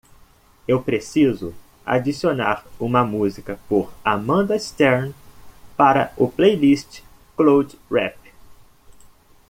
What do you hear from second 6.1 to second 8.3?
o playlist cloud rap.